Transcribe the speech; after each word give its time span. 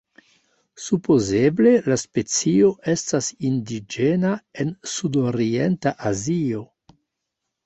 Supozeble 0.83 1.73
la 1.91 1.97
specio 2.03 2.71
estas 2.93 3.27
indiĝena 3.51 4.33
en 4.65 4.73
sud-orienta 4.95 5.95
Azio. 6.13 6.65